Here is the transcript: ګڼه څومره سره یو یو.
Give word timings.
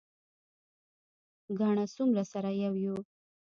ګڼه 1.59 1.85
څومره 1.95 2.23
سره 2.31 2.49
یو 2.63 2.73
یو. 2.85 2.97